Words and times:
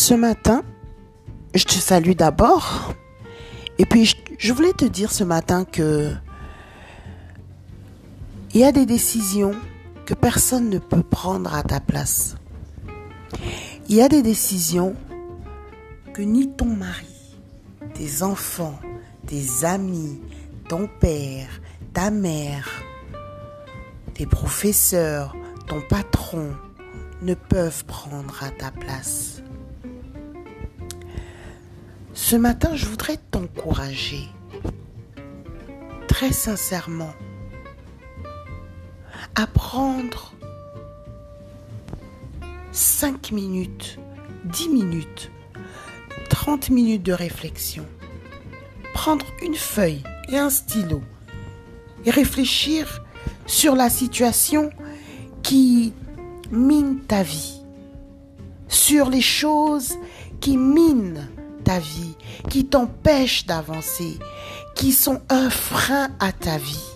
Ce 0.00 0.14
matin, 0.14 0.62
je 1.54 1.62
te 1.62 1.74
salue 1.74 2.12
d'abord. 2.12 2.94
Et 3.76 3.84
puis, 3.84 4.10
je, 4.38 4.52
voulais 4.54 4.72
te 4.72 4.86
dire 4.86 5.12
ce 5.12 5.24
matin 5.24 5.66
que 5.66 6.14
il 8.54 8.62
y 8.62 8.64
a 8.64 8.72
des 8.72 8.86
décisions 8.86 9.54
que 10.06 10.14
personne 10.14 10.70
ne 10.70 10.78
peut 10.78 11.02
prendre 11.02 11.54
à 11.54 11.62
ta 11.62 11.80
place. 11.80 12.36
Il 13.90 13.94
y 13.94 14.00
a 14.00 14.08
des 14.08 14.22
décisions 14.22 14.96
que 16.14 16.22
ni 16.22 16.50
ton 16.50 16.74
mari, 16.74 17.36
tes 17.92 18.22
enfants, 18.22 18.80
tes 19.26 19.66
amis, 19.66 20.18
ton 20.66 20.88
père, 20.98 21.60
ta 21.92 22.10
mère, 22.10 22.70
tes 24.14 24.24
professeurs, 24.24 25.36
ton 25.66 25.82
patron 25.82 26.56
ne 27.20 27.34
peuvent 27.34 27.84
prendre 27.84 28.42
à 28.42 28.48
ta 28.48 28.70
place. 28.70 29.39
Ce 32.22 32.36
matin, 32.36 32.76
je 32.76 32.84
voudrais 32.84 33.16
t'encourager. 33.16 34.28
Très 36.06 36.32
sincèrement. 36.32 37.12
À 39.34 39.46
prendre 39.46 40.34
5 42.72 43.32
minutes, 43.32 43.98
10 44.44 44.68
minutes, 44.68 45.30
30 46.28 46.68
minutes 46.68 47.02
de 47.02 47.14
réflexion. 47.14 47.86
Prendre 48.92 49.24
une 49.42 49.56
feuille 49.56 50.02
et 50.28 50.38
un 50.38 50.50
stylo. 50.50 51.02
Et 52.04 52.10
réfléchir 52.10 53.02
sur 53.46 53.74
la 53.74 53.88
situation 53.88 54.70
qui 55.42 55.94
mine 56.52 57.00
ta 57.00 57.22
vie, 57.22 57.62
sur 58.68 59.08
les 59.08 59.22
choses 59.22 59.96
qui 60.40 60.58
minent 60.58 61.26
vie, 61.78 62.16
qui 62.48 62.66
t'empêchent 62.66 63.46
d'avancer, 63.46 64.18
qui 64.74 64.92
sont 64.92 65.20
un 65.28 65.50
frein 65.50 66.08
à 66.18 66.32
ta 66.32 66.58
vie. 66.58 66.86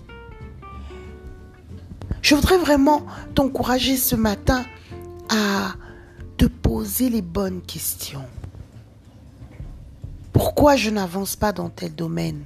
Je 2.22 2.34
voudrais 2.34 2.58
vraiment 2.58 3.04
t'encourager 3.34 3.96
ce 3.96 4.16
matin 4.16 4.64
à 5.28 5.74
te 6.36 6.46
poser 6.46 7.10
les 7.10 7.22
bonnes 7.22 7.60
questions. 7.62 8.24
Pourquoi 10.32 10.76
je 10.76 10.90
n'avance 10.90 11.36
pas 11.36 11.52
dans 11.52 11.68
tel 11.68 11.94
domaine? 11.94 12.44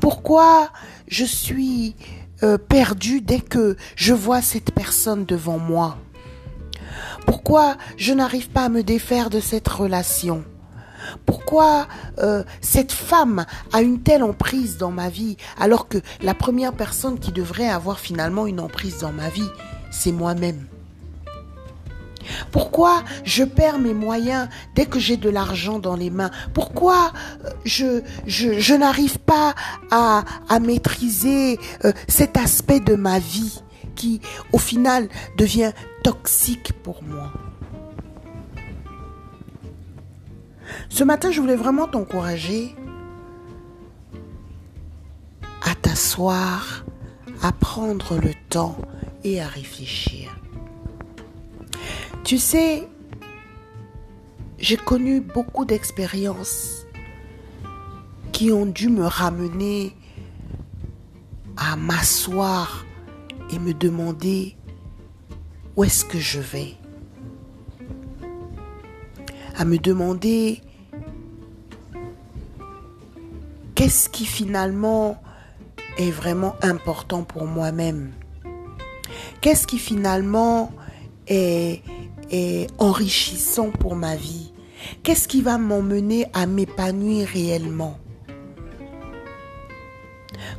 Pourquoi 0.00 0.70
je 1.08 1.24
suis 1.24 1.96
euh, 2.42 2.58
perdu 2.58 3.20
dès 3.20 3.40
que 3.40 3.76
je 3.96 4.12
vois 4.12 4.42
cette 4.42 4.72
personne 4.72 5.24
devant 5.24 5.58
moi? 5.58 5.96
Pourquoi 7.26 7.76
je 7.96 8.12
n'arrive 8.12 8.50
pas 8.50 8.66
à 8.66 8.68
me 8.68 8.82
défaire 8.82 9.30
de 9.30 9.40
cette 9.40 9.68
relation? 9.68 10.44
Pourquoi 11.26 11.86
euh, 12.18 12.44
cette 12.60 12.92
femme 12.92 13.46
a 13.72 13.82
une 13.82 14.00
telle 14.00 14.22
emprise 14.22 14.76
dans 14.78 14.90
ma 14.90 15.08
vie 15.08 15.36
alors 15.58 15.88
que 15.88 15.98
la 16.22 16.34
première 16.34 16.72
personne 16.72 17.18
qui 17.18 17.32
devrait 17.32 17.68
avoir 17.68 17.98
finalement 17.98 18.46
une 18.46 18.60
emprise 18.60 18.98
dans 18.98 19.12
ma 19.12 19.28
vie, 19.28 19.48
c'est 19.90 20.12
moi-même? 20.12 20.66
Pourquoi 22.50 23.02
je 23.24 23.44
perds 23.44 23.78
mes 23.78 23.94
moyens 23.94 24.48
dès 24.74 24.86
que 24.86 24.98
j'ai 24.98 25.16
de 25.16 25.28
l'argent 25.28 25.78
dans 25.78 25.96
les 25.96 26.10
mains? 26.10 26.30
Pourquoi 26.52 27.12
euh, 27.44 27.50
je, 27.64 28.74
n'arrive 28.74 29.18
pas 29.18 29.54
à, 29.90 30.24
à 30.48 30.58
maîtriser 30.58 31.58
euh, 31.84 31.92
cet 32.08 32.36
aspect 32.36 32.80
de 32.80 32.94
ma 32.94 33.18
vie 33.18 33.60
qui, 33.94 34.20
au 34.52 34.58
final, 34.58 35.08
devient 35.36 35.72
toxique 36.02 36.72
pour 36.82 37.02
moi? 37.02 37.32
Ce 40.88 41.04
matin, 41.04 41.30
je 41.30 41.40
voulais 41.40 41.56
vraiment 41.56 41.88
t'encourager 41.88 42.74
à 45.62 45.74
t'asseoir, 45.74 46.84
à 47.42 47.52
prendre 47.52 48.18
le 48.18 48.32
temps 48.48 48.76
et 49.24 49.40
à 49.40 49.46
réfléchir. 49.46 50.30
Tu 52.22 52.38
sais, 52.38 52.88
j'ai 54.58 54.76
connu 54.76 55.20
beaucoup 55.20 55.64
d'expériences 55.64 56.86
qui 58.32 58.50
ont 58.50 58.66
dû 58.66 58.88
me 58.88 59.04
ramener 59.04 59.94
à 61.56 61.76
m'asseoir 61.76 62.84
et 63.50 63.58
me 63.58 63.72
demander 63.74 64.56
où 65.76 65.84
est-ce 65.84 66.04
que 66.04 66.18
je 66.18 66.40
vais. 66.40 66.74
À 69.56 69.64
me 69.64 69.78
demander 69.78 70.60
qu'est-ce 73.84 74.08
qui 74.08 74.24
finalement 74.24 75.22
est 75.98 76.10
vraiment 76.10 76.56
important 76.62 77.22
pour 77.22 77.44
moi-même? 77.44 78.12
Qu'est-ce 79.42 79.66
qui 79.66 79.78
finalement 79.78 80.72
est, 81.26 81.82
enrichissant 82.78 83.68
pour 83.68 83.94
ma 83.94 84.16
vie? 84.16 84.54
Qu'est-ce 85.02 85.28
qui 85.28 85.42
va 85.42 85.58
m'emmener 85.58 86.24
à 86.32 86.46
m'épanouir 86.46 87.28
réellement? 87.28 87.98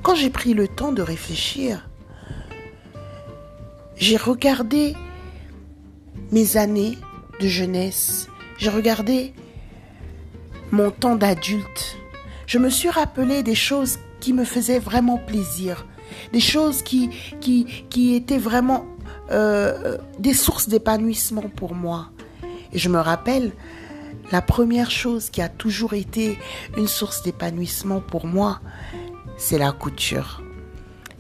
Quand 0.04 0.14
j'ai 0.14 0.30
pris 0.30 0.54
le 0.54 0.68
temps 0.68 0.92
de 0.92 1.02
réfléchir, 1.02 1.90
j'ai 3.96 4.18
regardé 4.18 4.96
mes 6.32 6.58
années 6.58 6.96
de 7.42 7.48
jeunesse, 7.48 8.28
j'ai 8.60 8.70
regardé 8.70 9.34
mon 10.72 10.92
temps 10.92 11.16
d'adulte, 11.16 11.98
je 12.48 12.58
me 12.58 12.70
suis 12.70 12.90
rappelé 12.90 13.44
des 13.44 13.56
choses 13.56 14.00
qui 14.20 14.34
me 14.34 14.46
faisaient 14.46 14.80
vraiment 14.80 15.18
plaisir, 15.18 15.86
des 16.34 16.40
choses 16.40 16.82
qui, 16.82 17.10
qui, 17.42 17.66
qui 17.90 18.16
étaient 18.16 18.38
vraiment 18.38 18.86
euh, 19.32 19.98
des 20.20 20.34
sources 20.34 20.70
d'épanouissement 20.70 21.50
pour 21.56 21.74
moi. 21.74 22.10
Et 22.74 22.78
je 22.78 22.90
me 22.90 23.00
rappelle, 23.00 23.52
la 24.32 24.42
première 24.42 24.92
chose 24.92 25.30
qui 25.30 25.42
a 25.42 25.50
toujours 25.50 25.94
été 25.94 26.38
une 26.78 26.88
source 26.88 27.24
d'épanouissement 27.24 28.02
pour 28.02 28.26
moi, 28.26 28.60
c'est 29.38 29.58
la 29.58 29.72
couture. 29.72 30.42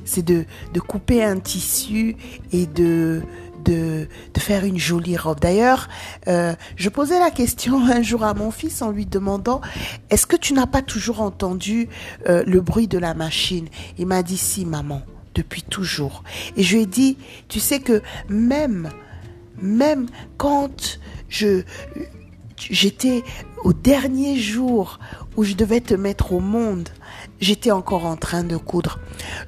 C'est 0.03 0.23
de, 0.23 0.45
de 0.73 0.79
couper 0.79 1.23
un 1.23 1.39
tissu 1.39 2.15
et 2.51 2.67
de, 2.67 3.23
de, 3.65 4.07
faire 4.37 4.63
une 4.63 4.77
jolie 4.77 5.17
robe. 5.17 5.39
D'ailleurs, 5.39 5.89
euh, 6.27 6.55
je 6.75 6.89
posais 6.89 7.19
la 7.19 7.31
question 7.31 7.85
un 7.91 8.01
jour 8.01 8.23
à 8.23 8.33
mon 8.33 8.51
fils 8.51 8.81
en 8.81 8.91
lui 8.91 9.05
demandant, 9.05 9.61
est-ce 10.09 10.27
que 10.27 10.35
tu 10.35 10.53
n'as 10.53 10.67
pas 10.67 10.81
toujours 10.81 11.21
entendu 11.21 11.89
euh, 12.29 12.43
le 12.45 12.61
bruit 12.61 12.87
de 12.87 12.97
la 12.97 13.13
machine? 13.13 13.67
Il 13.97 14.07
m'a 14.07 14.23
dit, 14.23 14.37
si, 14.37 14.65
maman 14.65 15.01
depuis 15.33 15.63
toujours. 15.63 16.23
Et 16.55 16.63
je 16.63 16.75
lui 16.75 16.83
ai 16.83 16.85
dit, 16.85 17.17
tu 17.49 17.59
sais 17.59 17.79
que 17.79 18.01
même, 18.29 18.89
même 19.61 20.07
quand 20.37 20.99
je, 21.27 21.63
j'étais 22.57 23.23
au 23.63 23.73
dernier 23.73 24.37
jour 24.37 24.99
où 25.35 25.43
je 25.43 25.53
devais 25.53 25.81
te 25.81 25.93
mettre 25.93 26.33
au 26.33 26.39
monde, 26.39 26.89
j'étais 27.41 27.71
encore 27.71 28.05
en 28.05 28.15
train 28.15 28.43
de 28.43 28.57
coudre. 28.57 28.99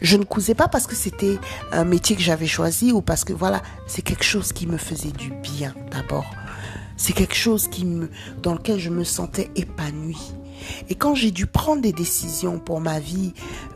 Je 0.02 0.18
ne 0.18 0.24
cousais 0.24 0.56
pas 0.56 0.68
parce 0.68 0.88
que 0.88 0.96
c'était 0.96 1.38
un 1.72 1.86
métier 1.86 2.16
que 2.16 2.22
j'avais 2.22 2.48
choisi 2.48 2.92
ou 2.92 3.02
parce 3.02 3.24
que 3.24 3.34
voilà, 3.34 3.62
c'est 3.86 4.02
quelque 4.02 4.26
chose 4.26 4.52
qui 4.52 4.68
me 4.68 4.78
faisait 4.78 5.12
du 5.12 5.32
bien 5.32 5.74
d'abord. 5.92 6.30
C'est 6.98 7.14
quelque 7.14 7.36
chose 7.36 7.68
qui 7.68 7.86
me, 7.86 8.10
dans 8.42 8.54
lequel 8.54 8.80
je 8.80 8.90
me 8.90 9.04
sentais 9.04 9.50
épanouie. 9.56 10.34
Et 10.90 10.96
quand 10.96 11.16
j'ai 11.16 11.32
dû 11.32 11.46
prendre 11.46 11.82
des 11.82 11.94
décisions 11.94 12.60
pour 12.60 12.82
ma 12.82 13.00
vie, 13.00 13.34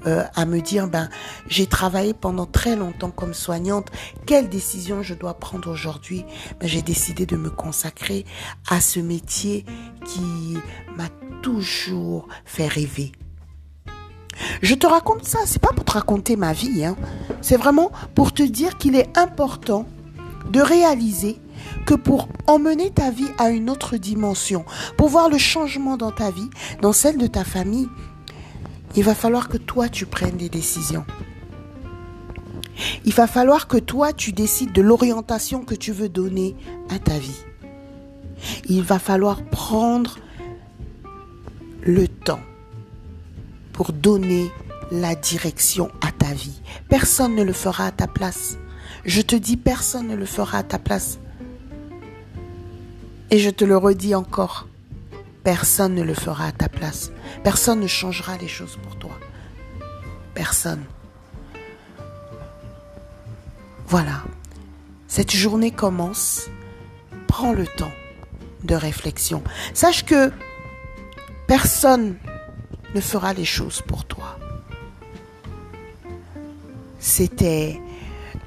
euh, 0.08 0.24
à 0.36 0.46
me 0.46 0.62
dire, 0.62 0.88
ben, 0.88 1.09
j'ai 1.47 1.68
travaillé 1.68 2.14
pendant 2.14 2.46
très 2.46 2.75
longtemps 2.75 3.11
comme 3.11 3.34
soignante, 3.34 3.90
quelle 4.26 4.50
décision 4.50 5.03
je 5.03 5.14
dois 5.14 5.35
prendre 5.35 5.70
aujourd'hui 5.70 6.26
ben, 6.59 6.67
J'ai 6.67 6.82
décidé 6.82 7.26
de 7.26 7.38
me 7.38 7.50
consacrer 7.50 8.26
à 8.70 8.82
ce 8.82 9.00
métier 9.00 9.66
qui 10.05 10.58
m'a 10.97 11.09
toujours 11.41 12.28
fait 12.46 12.67
rêver. 12.67 13.11
Je 14.61 14.76
te 14.76 14.88
raconte 14.88 15.26
ça, 15.26 15.40
c'est 15.46 15.61
pas 15.61 15.73
pour 15.73 15.85
te 15.85 15.91
raconter 15.91 16.35
ma 16.35 16.53
vie, 16.53 16.84
hein. 16.84 16.96
c'est 17.41 17.58
vraiment 17.58 17.91
pour 18.16 18.34
te 18.34 18.44
dire 18.44 18.78
qu'il 18.78 18.96
est 18.96 19.17
important 19.17 19.85
de 20.50 20.61
réaliser 20.61 21.38
que 21.85 21.93
pour 21.93 22.28
emmener 22.47 22.91
ta 22.91 23.11
vie 23.11 23.29
à 23.37 23.49
une 23.49 23.69
autre 23.69 23.97
dimension, 23.97 24.66
pour 24.97 25.09
voir 25.09 25.29
le 25.29 25.37
changement 25.37 25.97
dans 25.97 26.11
ta 26.11 26.31
vie, 26.31 26.49
dans 26.81 26.93
celle 26.93 27.17
de 27.17 27.28
ta 27.28 27.43
famille, 27.43 27.90
il 28.96 29.03
va 29.03 29.16
falloir 29.16 29.47
que 29.47 29.58
toi 29.58 29.90
tu 29.90 30.05
prennes 30.05 30.37
des 30.37 30.49
décisions. 30.49 31.05
Il 33.05 33.13
va 33.13 33.28
falloir 33.28 33.67
que 33.67 33.78
toi 33.78 34.13
tu 34.13 34.31
décides 34.31 34.73
de 34.73 34.81
l'orientation 34.81 35.63
que 35.63 35.75
tu 35.75 35.91
veux 35.91 36.09
donner 36.09 36.55
à 36.90 36.99
ta 36.99 37.17
vie. 37.17 37.43
Il 38.66 38.81
va 38.81 38.99
falloir 38.99 39.43
prendre 39.43 40.17
le 41.81 42.07
temps 42.07 42.40
pour 43.73 43.93
donner 43.93 44.52
la 44.91 45.16
direction 45.16 45.90
à 46.02 46.11
ta 46.11 46.34
vie. 46.34 46.61
Personne 46.90 47.35
ne 47.35 47.43
le 47.43 47.53
fera 47.53 47.87
à 47.87 47.91
ta 47.91 48.07
place. 48.07 48.57
Je 49.05 49.22
te 49.22 49.35
dis, 49.35 49.57
personne 49.57 50.07
ne 50.07 50.16
le 50.16 50.25
fera 50.25 50.59
à 50.59 50.64
ta 50.64 50.78
place. 50.78 51.19
Et 53.31 53.39
je 53.39 53.49
te 53.49 53.63
le 53.63 53.78
redis 53.78 54.13
encore, 54.13 54.67
personne 55.45 55.95
ne 55.95 56.03
le 56.03 56.13
fera 56.13 56.47
à 56.47 56.51
ta 56.51 56.67
place. 56.67 57.11
Personne 57.43 57.79
ne 57.79 57.87
changera 57.87 58.37
les 58.37 58.49
choses 58.49 58.78
pour 58.83 58.97
toi. 58.97 59.17
Personne. 60.33 60.83
Voilà. 63.87 64.23
Cette 65.07 65.31
journée 65.31 65.72
commence. 65.72 66.49
Prends 67.28 67.53
le 67.53 67.66
temps 67.66 67.91
de 68.66 68.75
réflexion. 68.75 69.41
Sache 69.73 70.05
que 70.05 70.31
personne 71.47 72.17
ne 72.93 73.01
fera 73.01 73.33
les 73.33 73.45
choses 73.45 73.81
pour 73.81 74.03
toi. 74.03 74.37
C'était 76.99 77.81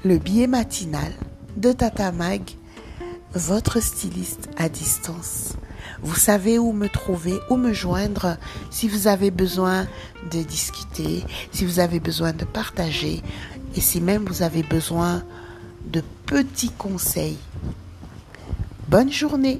le 0.03 0.19
billet 0.19 0.47
matinal 0.47 1.11
de 1.57 1.71
Tata 1.71 2.11
Mag, 2.11 2.41
votre 3.35 3.81
styliste 3.81 4.49
à 4.57 4.69
distance. 4.69 5.53
Vous 6.01 6.15
savez 6.15 6.57
où 6.57 6.71
me 6.71 6.87
trouver, 6.87 7.37
où 7.49 7.57
me 7.57 7.73
joindre 7.73 8.37
si 8.71 8.87
vous 8.87 9.07
avez 9.07 9.29
besoin 9.29 9.87
de 10.31 10.41
discuter, 10.41 11.23
si 11.51 11.65
vous 11.65 11.79
avez 11.79 11.99
besoin 11.99 12.31
de 12.31 12.45
partager 12.45 13.21
et 13.75 13.81
si 13.81 13.99
même 13.99 14.25
vous 14.25 14.41
avez 14.41 14.63
besoin 14.63 15.23
de 15.87 16.01
petits 16.25 16.71
conseils. 16.71 17.37
Bonne 18.87 19.11
journée 19.11 19.59